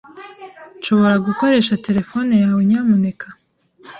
[0.77, 3.27] Nshobora gukoresha terefone yawe, nyamuneka?